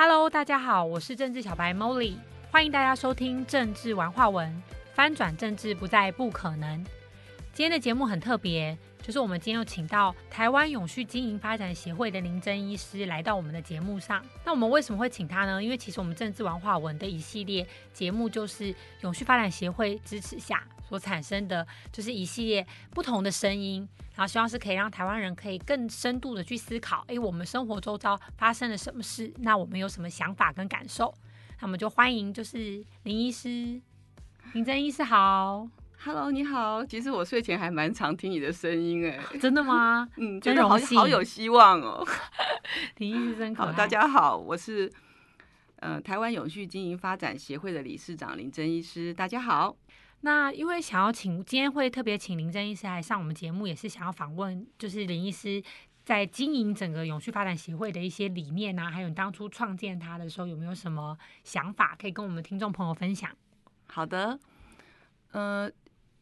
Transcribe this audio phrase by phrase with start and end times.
[0.00, 2.14] Hello，大家好，我是政治小白 Molly，
[2.52, 4.62] 欢迎大家收听政治玩话文，
[4.94, 6.84] 翻转政治不再不可能。
[7.52, 14.22] 今天的节目很特别，就是我们今天又请到台湾永续经营发展协会的林真医师来到我们的节目上。
[14.44, 15.62] 那我们为什么会请他呢？
[15.62, 29.32] 因为其实我们政治文化文的一系列节目，就是永续发展协会支持下所产生的，就是一系列不同的声音，然后希望是可以让台湾人可以更深度的去思考，诶，我们生活周遭发生了什么事？
[29.38, 31.14] 那我们有什么想法跟感受？
[31.60, 33.80] 那我们就欢迎就是林医师，
[34.52, 35.68] 林真医师好。
[36.00, 36.84] Hello，你好。
[36.84, 40.08] 其实我睡前还蛮常听你的声音，哎，真的吗？
[40.16, 42.06] 嗯，真荣幸好有希望哦。
[42.98, 43.52] 林医师真。
[43.54, 44.90] 好，大家好，我是
[45.80, 49.76] 呃台湾永续经营发展协会的理事长林真医师，大家好。
[50.20, 55.60] 那因为想要请今天会特别请林真医师来上我们节目，也是想要访问，就是林医师
[56.04, 63.30] 在经营整个永续发展协会的一些理念啊，还有你当初创建它的时候有没有什么想法可以跟我们听众朋友分享？
[63.88, 64.38] 好的，
[65.32, 65.70] 呃，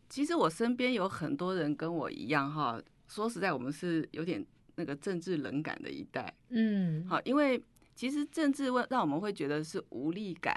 [0.09, 4.45] 其实我身边有很多人跟我一样哈，说实在，我们是有点
[4.77, 6.33] 那个政治冷感的一代。
[6.51, 7.63] 嗯，好，因为
[7.95, 10.57] 其实政治问让我们会觉得是无力感，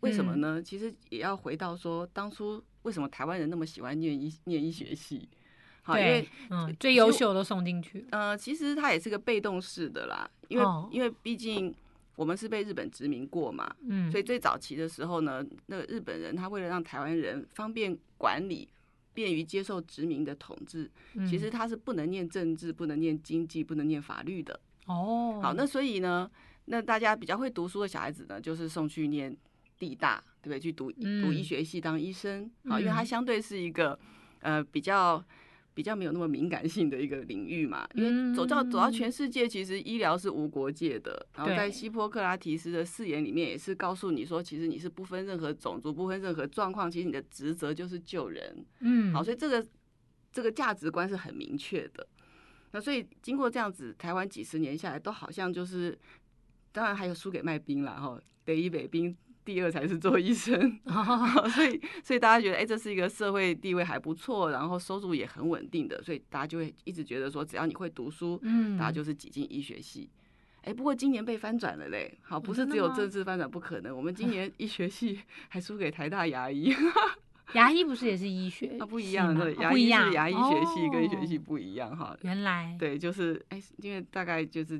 [0.00, 0.62] 为什么嗯呢？
[0.62, 5.28] 其实也要回到说，当初为什么台湾人那么喜欢念医念医学系？
[5.82, 8.06] 好，因为，嗯，最优秀都送进去。
[8.10, 11.74] 呃，其实它也是个被动式的啦，因为、哦因为毕竟
[12.16, 18.68] 我们是被日本殖民过嘛，嗯，所以最早期的时候呢，那个日本人他为了让台湾人方便管理。
[19.18, 20.88] 便于接受殖民的统治，
[21.28, 21.50] 其实嗯。
[21.50, 24.60] 他是不能念政治、不能念经济、不能念法律的。
[24.86, 26.30] 哦，好，那所以呢，
[26.66, 29.36] 那大家比较会读书的小孩子呢，就是送去念
[29.76, 30.60] 地大，对不对？
[30.60, 31.34] 去读读嗯。
[31.34, 33.98] 医学系当医生，好，因为他相对是一个
[34.38, 35.20] 呃比较
[35.78, 37.88] 比较没有那么敏感性的一个领域嘛。
[37.94, 41.24] 因为走到走到全世界，其实医疗是无国界的。
[41.36, 48.66] 然后在对希波克拉提斯的誓言里面，也是告诉你说，其实你是不分任何种族、不分任何状况，其实你的职责就是救人。
[48.80, 49.64] 嗯，好，所以这个
[50.32, 52.04] 这个价值观是很明确的。
[52.72, 55.96] 那所以经过这样子，台湾几十年下来，都好像就是，
[56.72, 59.16] 当然还有输给卖冰了哈，北一北兵，
[59.48, 60.78] 第二才是做医生。
[60.84, 70.10] 好 所以所以大家觉得，哎、这是一个社会地位还不错，然后收入也很稳定的，所以大家就会一直觉得说，只要你会读书，嗯，大家就是挤进医学系。
[70.64, 76.74] 哎、不过今年被翻转了嘞，好，不是只有政治翻转不可能，我们今 年医学系还输给台大牙医。
[77.54, 78.76] 牙医不是也是医学？
[78.78, 82.14] 那不一样的，牙医是牙医学系跟医学哦系不一样哈。
[82.20, 84.78] 原来，对，就是哎，因为大概就是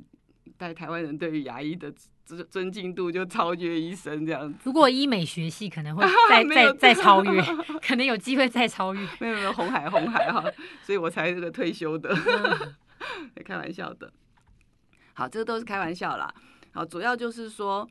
[0.59, 1.91] 在台湾人对于牙医的
[2.25, 4.59] 尊尊敬度就超越医生这样子。
[4.65, 7.41] 如果医美学系可能会 再再再超越，
[7.81, 9.01] 可能有机会再超越。
[9.21, 10.45] 没有没有红海红海哈，
[10.83, 14.13] 所以我才这个退休的， 嗯开玩笑的。
[15.15, 16.33] 好，这个都是开玩笑啦。
[16.73, 17.89] 好，主要就是说，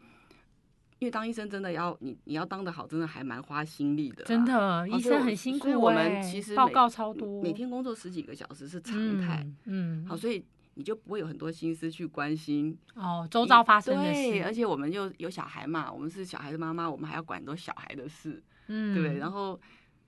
[0.99, 4.23] 因为当医生真的要你你要当的好，真的还蛮花心力的。
[4.23, 5.71] 真的，医生很辛苦、欸。
[5.71, 9.41] 所以我们其实每报告超多，每天工作十几个小时是常态。
[9.65, 10.45] 嗯，嗯好，所以
[10.77, 19.17] 你就不会有很多心思去关心哦，周遭发生的对，而，且我们又有小孩嘛，我们是小孩的妈妈，我们还要管很多小孩的事，嗯，对不对？
[19.17, 19.59] 然后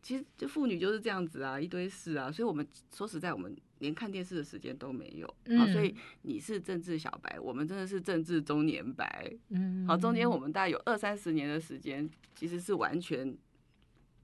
[0.04, 5.28] 其实就妇女就是这样子啊，一堆事啊，所以我们说实在，我们连看电视的时间都没有。
[5.58, 9.34] 好，所以嗯你是政治小白，我们真的是政治中年白。
[9.50, 13.36] 嗯，好，中间我们大概有二三十年的时间，其实是完全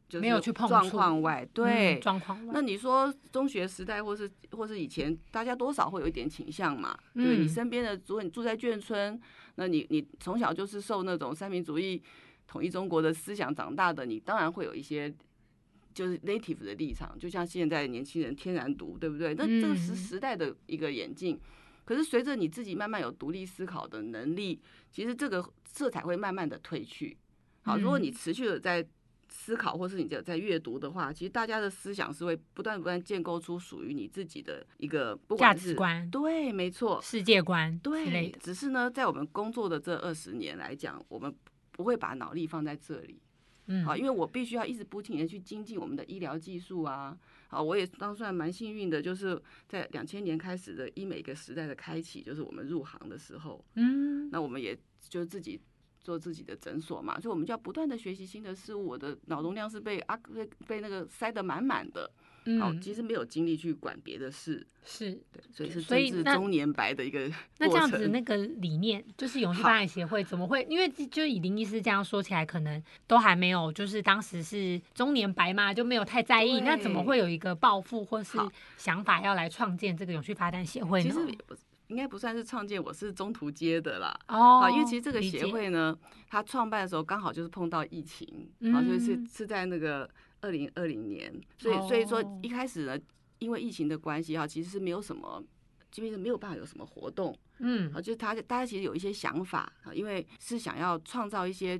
[0.07, 1.99] 就是没有去碰状况外，嗯对。
[1.99, 6.97] 状况外，那你说中学时代，或是或是以前，大家多少会有一点倾向嘛？
[7.13, 9.19] 对不对，你嗯身边的，如果你住在眷村，
[9.55, 12.01] 那你你从小就是受那种三民主义、
[12.47, 15.13] 统一中国的思想长大的，你当然会有一些
[15.93, 19.33] 就是 native 的立场，就像现在的年轻人天然独，对不对？
[19.33, 21.39] 那这个时嗯时代的一个演进。
[21.83, 24.59] 可是随着你自己慢慢有独立思考的能力，
[24.91, 27.15] 其实这个色彩会慢慢的褪去。
[27.61, 28.83] 好，如果你嗯持续的在
[29.37, 38.31] 思考，或是你在在阅读的话，其实大家的思想是会不断不断建构出属于你自己的一个不价管是值观、对，没错，世界观对，。
[38.39, 41.35] 只是呢，在我们工作的这二十年来讲，我们
[41.71, 43.21] 不会把脑力放在这里。
[43.67, 47.17] 嗯，好，因为我必须要一直不停的去精进我们的医疗技术啊。
[47.47, 54.77] 好，我也当算蛮幸运的，就是在两千年开始的医美一个时代的开启，就是我们入行的时候，嗯，那我们也
[55.09, 55.59] 就自己
[56.05, 58.85] 做自己的诊所嘛，所以我们就要不断的学习新的事物。
[58.85, 62.03] 我的脑容量是被啊被被那个塞得满满的，
[62.59, 65.19] 好，嗯，其实没有精力去管别的事，是。
[65.33, 70.65] 对，所以是所以中年白的一个那这样子，那个理念就是永续发展协会怎么会？
[70.69, 76.61] 因为就以林医师这样说起来，可能都还没有，就是当时是中年白嘛，就没有太在意。
[76.61, 78.37] 那怎么会有一个抱负或是
[78.77, 81.15] 想法要来创建这个永续发展协会呢？
[81.87, 84.17] 应该不算是创建，我是中途接的啦。
[84.27, 85.97] 哦啊，因为其实这个协会呢，
[86.29, 90.09] 它创办的时候刚好就是碰到疫情，嗯啊，所以是是在那个
[90.41, 92.99] 二零二零年，所以所以说哦一开始呢，
[93.39, 95.43] 因为疫情的关系哈，其实是没有什么。
[95.91, 101.79] 基本上没有办法有什么活动嗯啊，就是他大家其实有一些想法啊，因为是想要创造一些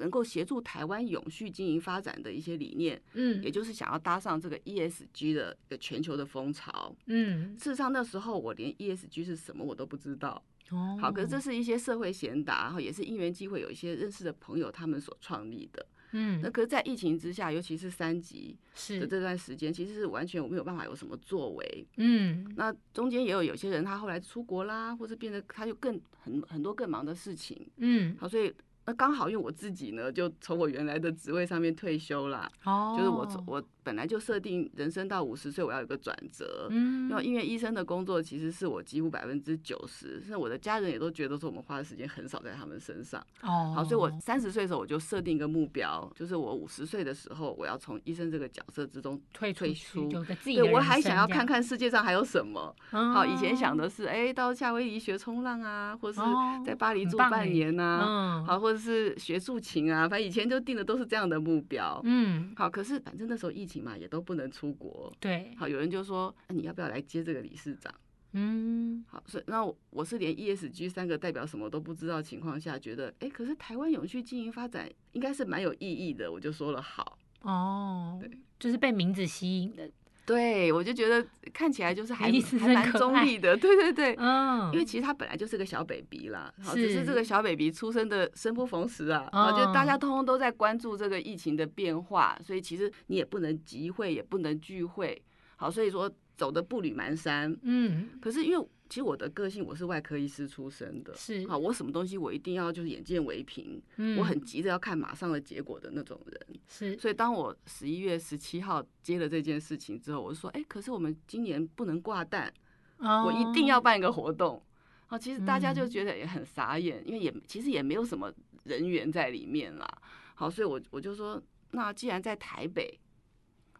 [0.00, 6.94] 能够协助台湾永续经营发展的一些理念，嗯也就是想要搭上这个 ESG 的一个全球的风潮。
[7.06, 15.86] 嗯事实上那时候我连 ESG 是什么我都不知道，哦好，可是这是一些社会贤达，然后也是因缘机会，有一些认识的朋友他们所创立的。
[16.12, 21.86] 嗯那可是，在疫情之下，尤其是三级的是这段时间，其实是完全我没有办法有什么作为。
[21.98, 27.64] 嗯那中间也有有些人他后来出国啦，或是变得他就更很很多更忙的事情。
[27.76, 28.52] 嗯好，所以
[28.90, 36.68] 那刚好因为我自己呢，就从我原来的职位上面退休了，哦，就是我我本来就设定人生到五十岁我要有个转折。
[36.70, 43.20] 嗯因为因为医生的工作其实是我几乎百分之九十，甚至我的家人也都觉得说我们花的时间很少在他们身上。
[43.42, 50.08] 哦好，所以我三十岁的时候我就设定一个目标，就是我五十岁的时候我要从医生这个角色之中退退出
[50.44, 52.72] 对我还想要看看世界上还有什么。
[52.90, 62.00] 好，以前想哦的是哎、到夏威夷学冲浪啊，或是哦在巴黎住半年呐、嗯好，或者是学竖琴啊，反正以前就定的都是这样的目标。
[62.04, 65.12] 嗯好，可是反正那时候疫情嘛，也都不能出国。
[65.18, 67.92] 对好，有人就说，那你要不要来接这个理事长？
[68.32, 77.18] 嗯好，所以那我我是连 ESG 三个代表什么都不知道情况下，觉得哎、可是台湾永续经营发展应该是蛮有意义的，我就说了好。
[77.42, 79.90] 哦对，就是被名字吸引的
[80.30, 82.30] 对，我就觉得看起来就是还
[82.60, 84.14] 还蛮中立的， 对对对。
[84.18, 95.20] 嗯因为其实他本来就是个小 baby 啦，好，只是这个小 baby 出生的生不逢时啊，啊，就大家哦通通都在关注这个疫情的变化，所以其实你也不能集会，也不能聚会，
[95.56, 97.58] 好，所以说走的步履蹒跚。
[97.62, 106.60] 嗯可是因为其实我的个性，我是外科医师出身的，是啊，我什么东西我一定要就是眼见为凭，嗯我很急着要看马上的结果的那种人。
[106.66, 112.52] 是所以当我十一月十七号接了这件事情之后，我就说，哎、可是我们今年不能挂蛋，
[112.98, 114.60] 我我一定要办一个活动。
[115.06, 118.32] 啊，其实大家就觉得也很傻眼，因为也其实也没有什么
[118.64, 119.88] 人员在里面啦。
[120.34, 121.40] 好，所以我我就说，
[121.70, 122.98] 那既然在台北，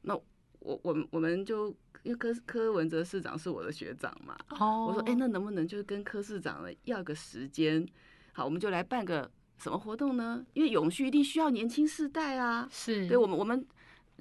[0.02, 0.16] 那
[0.60, 1.68] 我我们我们就
[2.02, 7.86] 因为柯柯文哲市长是我的学长嘛，哦，我说，哎、那能不能就是跟柯市长呢要个时间？
[8.32, 10.44] 好，我们就来办个什么活动呢？
[10.54, 12.66] 因为永续一定需要年轻世代啊。
[12.70, 13.66] 是对我们，我们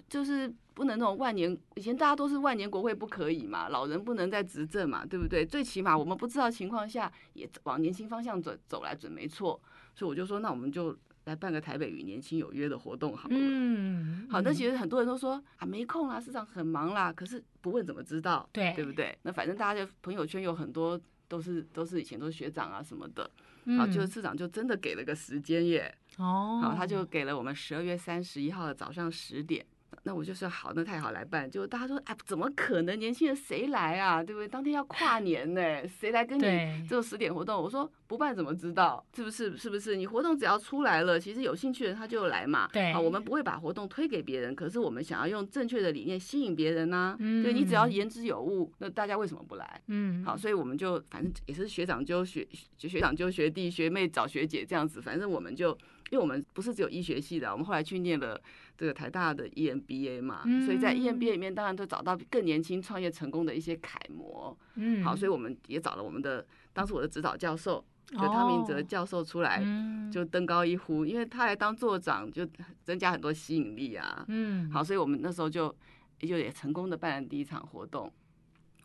[0.10, 5.46] 就是不能那种万年，以前大家都是万年国会不可以嘛，老人不能再执政嘛，对不对？
[5.46, 9.60] 最起码我们不知道情况下，也往年轻方向走走来准没错。
[9.94, 13.36] 所以我就说，那我们就来办个台北与年轻有约的活动好了。
[13.38, 19.18] 嗯好，那其实实很多人都说啊没空啦，市长很忙啦，可是不问怎么知道，对对不对？
[19.24, 23.30] 那反正大家的朋友圈有很多都是都是以前都是学长啊什么的，
[23.78, 29.66] 好，就是市长就真的给了个时间耶，嗯哦，好，他就给了我们十二月三十一号的早上十点。
[30.04, 31.50] 那我就说好，那太好来办。
[31.50, 32.98] 就大家说，哎，怎么可能？
[33.00, 34.24] 年轻人谁来啊？
[34.24, 34.48] 对不对？
[34.48, 37.62] 当天要跨年呢， 谁来跟你对这个十点活动？
[37.62, 39.06] 我说不办怎么知道？
[39.16, 39.56] 是不是？
[39.58, 39.96] 是不是？
[39.96, 42.68] 你活动只要出来了，其实有兴趣的人他就来嘛。
[42.72, 49.82] 对好，我们不会把活动推给别人，可是我们想要用正确的理念吸引别人呐、嗯对你只要言之有物，那大家为什么不来？
[49.88, 55.78] 嗯好，所以我们就反正也是学长揪学学学长揪学弟，学妹找学姐这样子，反正我们就
[56.12, 58.40] 因为我们不是只有医学系的，我们后来去念了
[58.78, 64.58] 这个台大的 E EMBA 嘛，所以在 E 嗯 EMBA 里面当然都找到更年轻创业成功的一些楷模。
[64.76, 69.62] 嗯好，所以我们也找了我们的当时我的指导教授就汤明哲哦教授出来。
[69.64, 72.48] 嗯就登高一呼，因为他来当座长，就
[72.84, 74.26] 增加很多吸引力啊。
[74.28, 75.74] 嗯好，所以我们那时候就
[76.18, 78.12] 就也成功的办了第一场活动。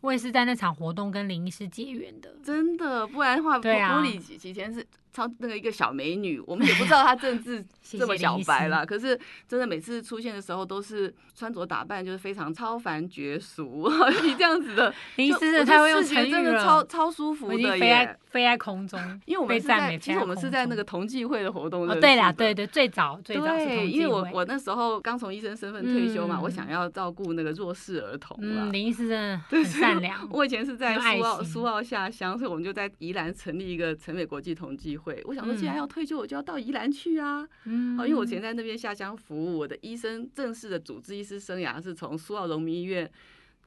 [0.01, 2.37] 我也是在那场活动跟林医师结缘的。
[2.43, 7.63] 真的，不然的话，对啊玻璃以前是超那个一个小美女，我们也不知 道她政治
[7.97, 8.85] 这么小白啦。
[8.85, 9.17] 可是
[9.47, 13.89] 真的每次出现的时候，都是穿着打扮就是非常超凡绝俗，
[14.23, 18.17] 你这样子的，林医就我觉师太会用视觉成语真的超，超舒服的飞在。
[18.35, 18.99] 飞在空中。
[19.25, 22.01] 因为我们是在，其实我们是在那个同济会的活动的。
[22.01, 28.73] 对啦，对对，最早最早是对，同因为我我那时候刚从医生身份退休嘛，嗯我想要照顾那个弱势儿童啦嗯，。
[28.73, 30.27] 林医师真的很善良。
[30.31, 35.04] 我以前是在苏澳苏澳下乡，所以我们就在宜兰成立一个成美国际同济会。
[35.25, 35.77] 我想说，既然嗯。
[35.77, 37.47] 要退休，我就要到宜兰去啊！
[37.65, 43.09] 嗯，好，因为我以前在那边下乡服务，我的医生正式的主治医师生涯是从苏澳荣民医院、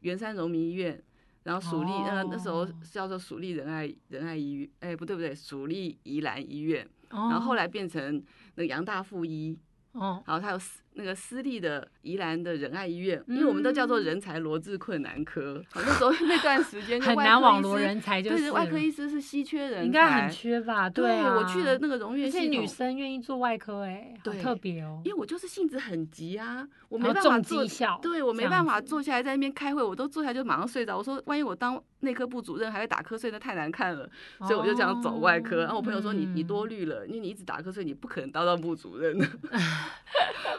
[0.00, 1.00] 圆山荣民医院，
[1.44, 8.22] 然后蜀立、呃那时候叫做蜀立仁爱仁爱医院，哎、不对不对，蜀立宜兰医院，然然后后来变成
[8.54, 9.58] 那个杨大附医，
[9.92, 20.90] 哦，然后他有四那个私立的宜兰的仁爱医院，因为我们都叫做人才罗致困难科，好那时候 那段时间就很难网罗师人才，就对，是外科医师是稀缺人才，应该很缺吧？
[20.90, 25.00] 对啊，我去的那个荣而且女生愿意做外科，哎，好对特别哦。
[25.04, 30.98] 因为我就是性子很急啊，我没办法重做对我没办法坐下来在那边开会，我都坐下来就马上睡着。
[30.98, 34.08] 我说万一我当内科部主任还会打瞌睡，那太难看了，
[34.40, 35.60] 所以我就这样走外科。
[35.60, 39.16] 然后我朋友说你你多虑了，因为你一直打瞌睡，你不可能当到部主任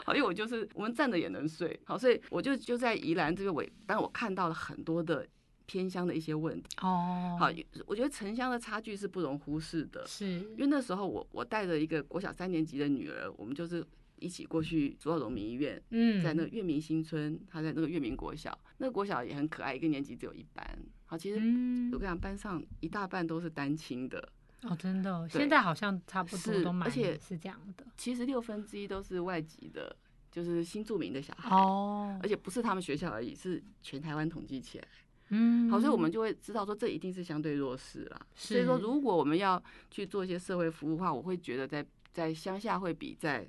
[0.08, 5.26] 因为我就是我们站着也能睡，好，所以我就就在宜兰这个尾，但我看到了很多的
[5.66, 6.68] 偏乡的一些问题。
[6.82, 7.50] 哦，好，
[7.86, 10.04] 我觉得城乡的差距是不容忽视的。
[10.06, 10.26] 是。
[10.26, 13.84] 因为那时候我我带着一个国小三年级的女儿，我们就是
[14.18, 20.78] 一起过去竹澳荣民医院，嗯，在那个月明新村，她在那个月明国小，那个国小也很可爱，一个年级只有一班。
[21.06, 21.90] 好，其实嗯。
[21.92, 24.28] 我跟你讲，班上一大半都是单亲的，
[24.62, 27.84] 哦，真的，对现在好像差不多是而且是这样的。
[27.96, 29.96] 其实六分之一都是外籍的，
[30.30, 31.50] 就是新住民的小孩。
[31.50, 34.84] 哦而，且不是他们学校而已，是全台湾统计起来。
[35.30, 38.20] 嗯，好，所以我们就会知道说，这一定是相对弱势啦。
[38.34, 43.48] 所以说，如果我们要去做一些社会服务的话，我会觉得在在乡下会比在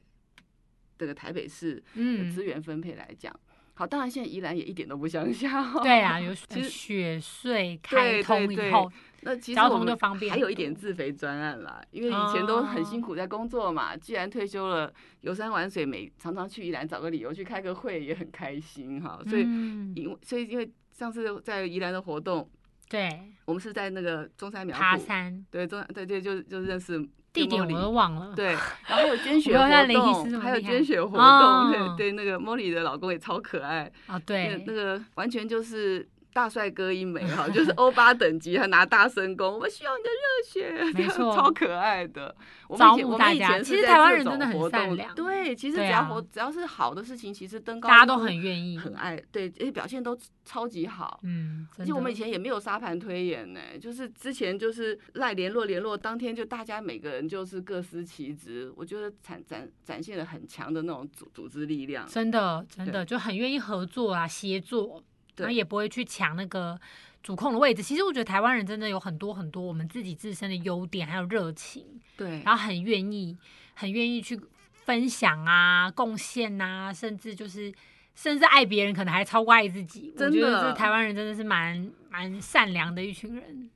[0.97, 3.35] 这个台北市的嗯资源分配来讲，
[3.73, 5.81] 好，当然现在宜兰也一点都不乡下、哦。
[5.81, 8.91] 对啊，有 其实雪穗开对通以后，
[9.23, 13.05] 那其实交通我们就方便还有一点自肥专案啦，因为以前都很辛哦。
[13.05, 19.19] 苦在工作嘛，既然退休了，游山玩水，每常常去宜兰找个理由去开个会，也很开心哈。
[19.27, 19.93] 所以嗯。
[19.95, 22.49] 因为所以因为上次在宜兰的活动，
[22.89, 25.45] 对我们是在那个中山苗圃，爬山。
[25.51, 26.99] 对中对对，就就认识
[27.31, 28.57] 地点我都忘了，对，然
[28.89, 31.17] 后还有捐 血活动，还有捐血活。
[31.17, 31.71] 哦。
[31.71, 34.63] 动，对对，那个茉莉的老公也超可爱，哦那对。
[34.65, 41.33] 那个完全就是大帅哥一枚哈，就是欧巴等级，还拿大神功，我们需要你的热血，这样没错。
[41.35, 42.33] 超可爱的。
[42.67, 45.13] 我们招以前我募大家们以前其实台湾人真的很善良。
[45.13, 51.19] 对，其实只要活只要是好的事情，其实登高大家都很愿意，很爱，对，而且表现都超级好。
[51.23, 62.07] 嗯，而且我们以前也没有沙盘推演呢，就是之前就是赖联络联络，当天就大家每个人就是各司其职，我觉得展展展现了很强的那种组组织力量。
[62.07, 65.03] 真的真的就很愿意合作啊，协作，对
[65.37, 66.79] 然后也不会去抢那个
[67.23, 67.81] 主控的位置。
[67.81, 71.85] 其实我觉得台湾人真的有很多很多我们自己自身的优点，还有热情，
[72.17, 73.37] 对，然后很愿意
[73.73, 74.39] 很愿意去
[74.71, 77.73] 分享啊、贡献啊，甚至就是。
[78.13, 83.71] 甚至爱别人可能还超过爱自己，我真的这台湾人真的是蛮蛮善良的一群人，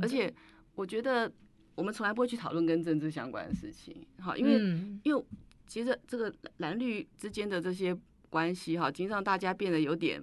[0.00, 0.32] 而且
[0.74, 1.30] 我觉得
[1.74, 5.22] 我们从来不会去讨论跟政治相关的事情，好，因为、嗯因为
[5.66, 7.94] 其实这个蓝绿之间的这些
[8.30, 10.18] 关系哈，已经让大家变得有点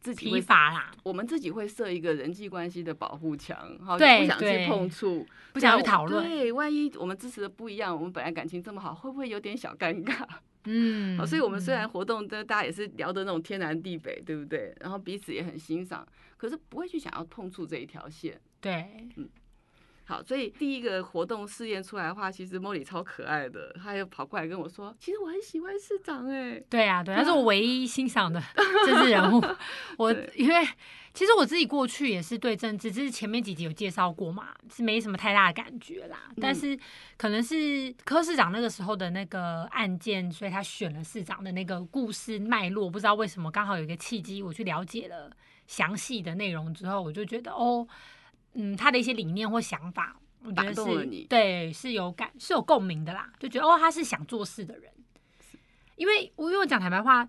[0.00, 10.26] 自己批发，啦，我们自己会设一个人际关系的保护墙，哈，对不想去碰触，不想去讨论，对，万一我们支持的不一样，我们本来感情这么好，会不会有点小尴尬？
[10.64, 14.74] 嗯好，所以我们虽然嗯活动的大家也是聊的那种天南地北，对不对？
[14.80, 18.38] 然后彼此也很欣赏，可是不会去想要碰触这一条线。
[18.60, 19.08] 对
[20.10, 28.42] 好，所以第一个活动试验出来的话，其实莫里超可爱的，他又跑过来跟我说，其实我很喜欢市长哎、对啊，对，对啊他是我唯一欣赏的
[28.84, 29.40] 政治人物。
[29.98, 30.68] 我因为
[31.14, 36.18] 其实我自己过去也是对政治，只是前面几集有介绍过嘛，是没什么太大的感觉啦。
[36.40, 36.78] 但嗯是
[37.16, 45.30] 可能是柯市长那个时候的那个案件，所以他选了市长的那个故事脉络，不知道为什么刚好有一个契机，我去了解了
[45.68, 47.86] 详细的内容之后，我就觉得哦，
[48.54, 50.16] 嗯，他的一些理念或想法。
[50.42, 54.90] 我觉得是对，是有感，是有共鸣的啦，就觉得哦，他是想做事的人。
[55.96, 57.28] 因为我因为我讲坦白话，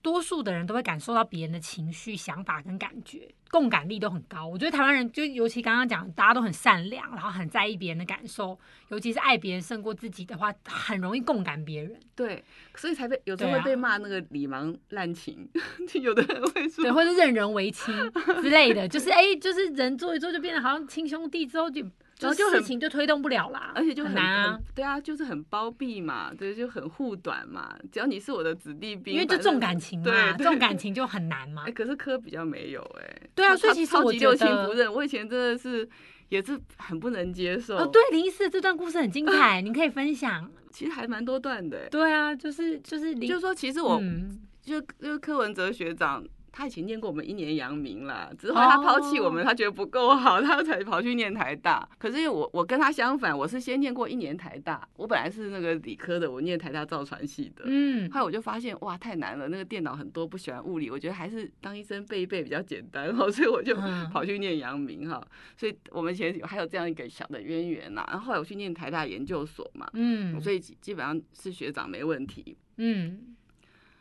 [0.00, 4.46] 多数的人都会感受到别人的情绪、想法跟感觉，共感力都很高。
[4.46, 11.98] 我觉得台湾人就尤其刚刚讲，大家都很善良，然后很在意别人的感受，尤其是爱别人胜过自己的话，很容易共感别人。
[12.14, 12.44] 对，
[12.76, 15.48] 所以才被有时候会被骂那个礼盲滥情，
[16.00, 17.94] 有的人会说对，或者任人唯亲
[18.40, 21.84] 之类的，就是哎、就是人做一做就变得好像亲兄弟，之后就
[22.20, 27.76] 然后就事情就推动不了啦，而且就很很难啊很，对啊，就是很包庇嘛，对，就很护短嘛。
[27.92, 31.72] 只要你是我的子弟兵，因为就重感情嘛，对重感情就很难嘛哎、。
[31.72, 35.88] 可是科比较没有哎、对啊所以其实我超级六亲不认，我以前真的是
[36.28, 37.76] 也是很不能接受。
[37.76, 40.50] 哦，对，林一四这段故事很精彩，你可以分享。
[40.70, 41.88] 其实还蛮多段的、欸。
[41.88, 46.22] 对啊，就是就是林，就是说，其实我、嗯就就是柯文哲学长，
[46.58, 51.88] 他以前念过我们一年阳明啦，只是后他抛弃我们，哦他觉得不够好，他才跑去念台大。
[51.98, 57.62] 可是因为我我跟他相反，我是先念过一年台大，我本来是那个理科的，我念台大造船系的。
[57.66, 65.24] 嗯，后来我就发现哇太难了，那个电脑很多，不喜欢物理，我觉得还是当医生背一背比较简单哈， 所以我就嗯跑去念阳明哈。
[65.56, 68.04] 所以我们以前还有这样一个小的渊源呐。
[68.08, 72.56] 然后后来我去念台大研究所嘛，嗯，所以基基本上是学长没问题。
[72.78, 73.36] 嗯，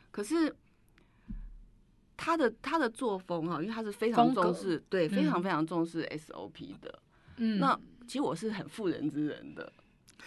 [0.10, 0.56] 可是
[2.18, 7.00] 他的他的作风哈，因为他是非常重视，对，非常嗯非常重视 SOP 的。
[7.38, 9.72] 嗯，那其实我是很妇人之仁的，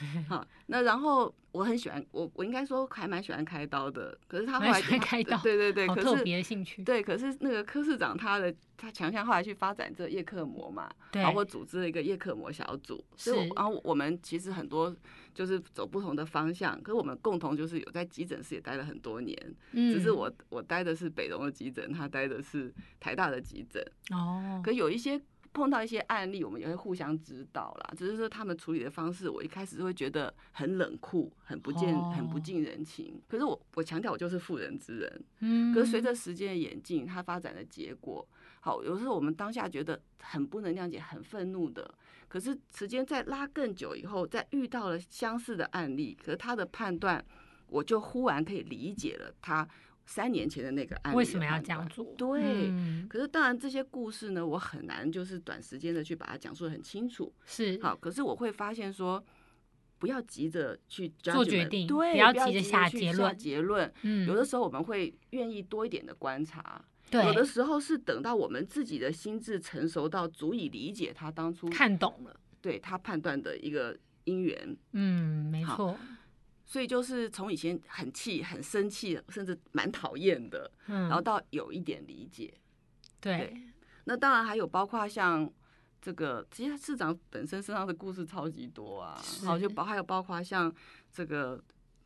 [0.29, 14.95] 好，那然后我很喜欢我我应该说还蛮喜欢开刀的，可是他后来开刀对对对，可是别的兴趣，对，可是那个柯市长他的他强项后来去发展这个叶克膜嘛，然后我组织了一个叶克膜小组，所以我是然后我们其实很多
[15.35, 19.37] 就是走不同的方向，可是我们共同就是有在急诊室也待了很多年，
[19.73, 25.21] 嗯，只是我我待的是北荣的急诊，他待的是台大的急诊，哦，可有一些
[25.53, 27.93] 碰到一些案例，我们也会互相指导啦。
[27.97, 33.21] 只是说他们处理的方式，我一开始会觉得很冷酷，很不见，很不哦近人情。
[33.29, 38.27] 可是我我强调我就是妇人之仁，嗯，可是随着时间的演进，它发展的结果，
[38.61, 41.93] 好，有时候我们当下觉得很不能谅解、很愤怒的，
[42.29, 47.25] 可是时间再拉更久以后，再遇到了相似的案例，可是他的判断，
[47.67, 49.69] 我就忽然可以理解了他
[50.11, 52.05] 三年前的那个案例为什么要这样做？
[52.19, 57.33] 对嗯可是当然，这些故事呢，我很难就是短时间的去把它讲述的很清楚。
[57.47, 59.25] 是好，可是我会发现说，
[60.01, 63.93] 不要急着去做决定对，不要急着下结论结论。
[64.03, 74.77] 嗯，有的时候我们会愿意多一点的观察，对有的时候是等到我们自己的心智成熟到足以理解他当初看懂了，对他判断的一个因缘。
[74.91, 75.97] 嗯，没错，
[76.71, 82.55] 所以就是从以前很气、很生气，甚至蛮讨厌的，嗯，然后到有一点理解。
[83.21, 83.53] 对，
[84.05, 85.53] 那当然还有包括像
[86.01, 90.73] 这个，其实市长本身身上的故事超级多啊，是好就包还有包括像
[91.13, 91.61] 这个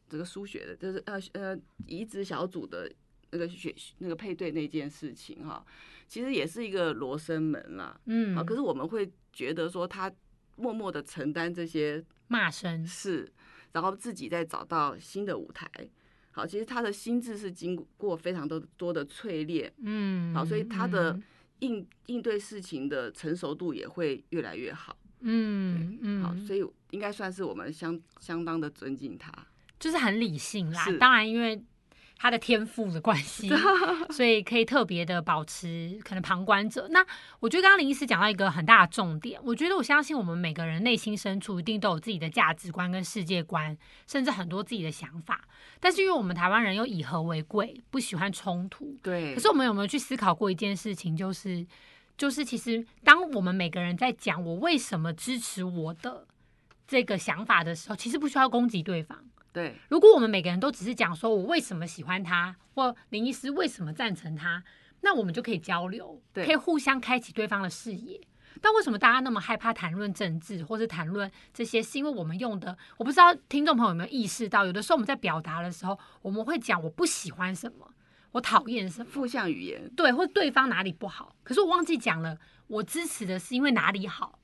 [0.09, 1.55] 这个输血的，就是呃呃
[1.87, 2.91] 移植小组的
[3.33, 5.63] 那个血那个配对那件事情哈，
[6.09, 8.01] 其实也是一个罗生门啦。
[8.07, 10.11] 嗯，啊，可是我们会觉得说他
[10.57, 13.31] 默默的承担这些骂声，事，
[13.75, 15.71] 然后自己再找到新的舞台。
[16.31, 21.23] 好，其实他的心智是经过非常多多的淬炼，嗯，好，所以他的嗯
[21.61, 24.97] 应应对事情的成熟度也会越来越好。
[25.21, 29.33] 嗯嗯，好，所以应该算是我们相相当的尊敬他。
[29.79, 30.83] 就是很理性啦。
[30.83, 31.63] 是当然，因为
[32.17, 33.51] 他的天赋的关系，
[34.11, 36.89] 所以可以特别的保持可能旁观者。
[36.91, 37.05] 那
[37.41, 45.43] 我觉得刚刚林医师讲到一个很大的重点，我觉得我相信我们每个人内心深处一定都有自己的价值观跟世界观，甚至很多自己的想法。
[45.81, 51.67] 但是因为我们台湾人又以和为贵，不喜欢冲突，对，可是我们有没有去思考过一件事情，就是
[52.17, 56.27] 就是其实当我们每个人在讲我为什么支持我的
[56.87, 59.19] 这个想法的时候，其实不需要攻击对方。
[59.55, 64.63] 对如果我们每个人都只是讲说我为什么喜欢他，或林医师为什么赞成他，
[65.01, 68.21] 那我们就可以交流，对可以互相开启对方的视野。
[68.61, 71.83] 但为什么大家那么害怕谈论政治，或是谈论这些？
[71.83, 77.91] 是因为我们用的，我不知道听众朋友有没有意识到，有的时候我们在表达的时候，我们会讲我不喜欢什么，
[78.33, 82.39] 我讨厌什么，负向语言，对，或者对方哪里不好，可是我忘记讲了，
[82.69, 84.39] 我支持的是因为哪里好。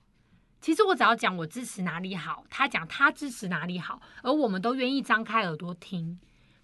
[0.60, 6.20] 其实我只要讲我支持哪里好，他讲他支持哪里好，而我们都愿意张开耳朵听，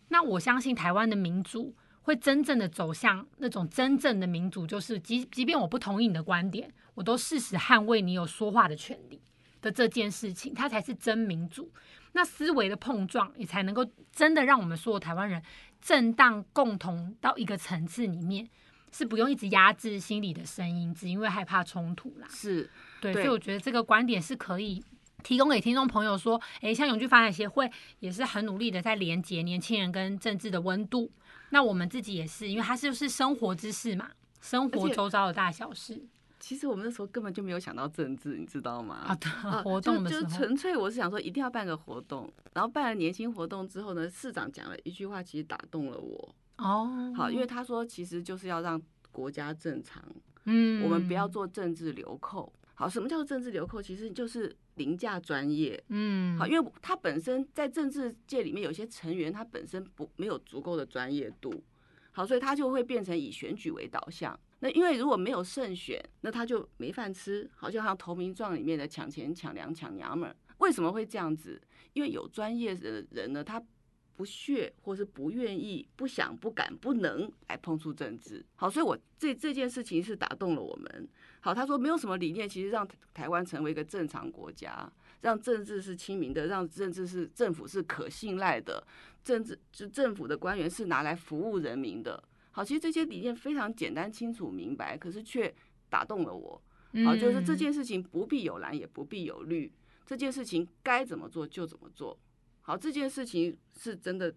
[0.09, 9.20] 那我相信台湾的民主会真正的走向那种真正的民主，就是即即便我不同意你的观点，我都誓死捍卫你有说话的权利
[9.62, 11.72] 的这件事情，它才是真民主。
[12.12, 15.42] 那思维的碰撞也才能够真的让我们所有台湾人
[15.82, 18.48] 震荡共同到一个层次里面，
[18.90, 22.26] 是不用一直压制心里的声音，只因为害怕冲突啦。
[22.30, 24.82] 是对，对所以我觉得这个观点是可以
[25.22, 31.11] 提供给听众朋友说，诶，像永续发展协会也是很努力的在连接年轻人跟政治的温度。
[31.50, 36.04] 那我们自己也是，因为它就是生活之事嘛，生活周遭的大小事
[36.38, 38.96] 其实我们那时候根本就没有想到政治，你知道吗？
[39.06, 46.35] 啊，对啊活动的时候，就就纯粹我是想说一定要办个活动，然后办了年轻活动之后呢，市长讲了一句话，其实打动了我。
[46.59, 48.80] 哦，好，因为他说其实就是要让
[49.11, 50.02] 国家正常，
[50.44, 52.52] 嗯，我们不要做政治流寇。
[52.79, 53.81] 好，什么叫做政治流寇？
[53.81, 55.83] 其实就是凌驾专业。
[55.89, 61.65] 嗯，好，因为他本身在政治界里面有些成员，他本身不没有足够的专业度，
[62.12, 64.39] 好，所以他就会变成以选举为导向。
[64.61, 70.37] 那因为如果没有胜选，那他就没饭吃，好就像投名状里面的抢钱、抢粮、抢娘们儿。
[70.59, 71.59] 为什么会这样子？
[71.95, 73.62] 因为有专业的人呢，他
[74.16, 78.44] 不屑或是不愿意、不想、不敢、不能来碰触政治。
[78.57, 81.09] 好，所以我这这件事情是打动了我们。
[81.40, 88.85] 好，他说没有什么理念，其实让台湾成为一个正常国家，让政治是亲民的，让政治是政府是可信赖的，
[89.22, 92.20] 政治就政府的官员是拿来服务人民的。
[92.50, 95.55] 好，其实这些理念非常简单、清楚、明白，可是却
[95.88, 96.61] 打动了我。
[97.05, 99.70] 好，就是这嗯件事情不必有蓝，也不必有绿，
[100.07, 102.18] 这件事情该怎么做就怎么做。
[102.66, 104.35] 好，这件事情是真的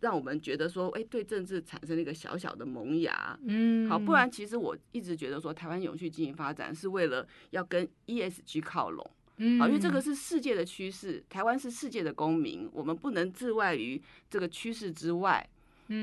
[0.00, 3.38] 让我们觉得说，哎，对政治产生了一个小小的萌芽。
[3.44, 9.08] 嗯，好，不然其实我一直觉得说，台湾永续经营发展是为了要跟 ESG 靠拢。
[9.36, 15.48] 嗯，好，因为这个是世界的趋势，台湾是世界的公民，我们不能置外于这个趋势之外。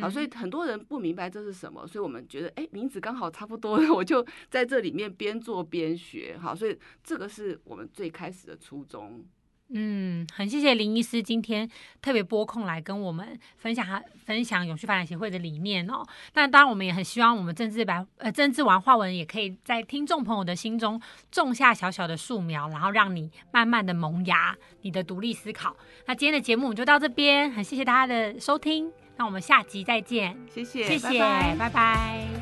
[0.02, 6.38] 好，所以很多人不明白这是什么，所以我们觉得，哎，名字刚好差不多， 我就在这里面边做边学。
[6.40, 9.26] 好，所以这个是我们最开始的初衷。
[9.70, 11.68] 嗯，很谢谢林医师今天
[12.00, 16.06] 特别拨空来跟我们分享分享永续发展协会的理念哦。
[16.36, 21.02] 那当然，我们也很希望我们政治白呃政治文化文也可以在听众朋友的心中
[21.32, 25.76] 种下小小的树苗，然后让你慢慢的萌芽你的独立思考。
[26.06, 28.92] 那今天的节目就到这边，很谢谢大家的收听。
[29.18, 31.20] 那我们下集再见，谢谢，谢谢，
[31.58, 32.35] 拜拜。